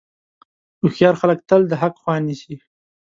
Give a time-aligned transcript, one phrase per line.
[0.81, 2.55] هوښیار خلک تل د حق خوا نیسي.